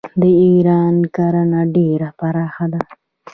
د 0.21 0.23
ایران 0.45 0.95
کرنه 1.15 1.61
ډیره 1.75 2.09
پراخه 2.19 2.65
ده. 2.73 2.81